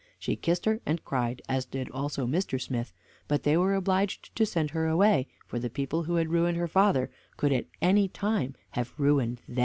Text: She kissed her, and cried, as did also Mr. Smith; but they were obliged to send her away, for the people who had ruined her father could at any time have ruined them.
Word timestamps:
She 0.17 0.35
kissed 0.35 0.65
her, 0.65 0.81
and 0.83 1.05
cried, 1.05 1.43
as 1.47 1.63
did 1.67 1.87
also 1.91 2.25
Mr. 2.25 2.59
Smith; 2.59 2.91
but 3.27 3.43
they 3.43 3.55
were 3.55 3.75
obliged 3.75 4.35
to 4.35 4.47
send 4.47 4.71
her 4.71 4.87
away, 4.87 5.27
for 5.45 5.59
the 5.59 5.69
people 5.69 6.05
who 6.05 6.15
had 6.15 6.29
ruined 6.31 6.57
her 6.57 6.67
father 6.67 7.11
could 7.37 7.53
at 7.53 7.65
any 7.83 8.07
time 8.07 8.55
have 8.71 8.95
ruined 8.97 9.41
them. 9.47 9.59